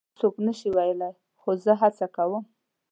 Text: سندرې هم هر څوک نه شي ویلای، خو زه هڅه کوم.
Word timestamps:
سندرې 0.03 0.07
هم 0.07 0.15
هر 0.19 0.19
څوک 0.19 0.33
نه 0.47 0.53
شي 0.59 0.69
ویلای، 0.77 1.13
خو 1.41 1.49
زه 1.63 1.73
هڅه 1.81 2.05
کوم. 2.15 2.43